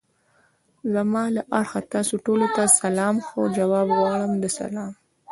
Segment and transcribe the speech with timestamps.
[0.93, 3.39] زما له اړخه تاسو ټولو ته سلام خو!
[3.57, 4.91] جواب غواړم د سلام.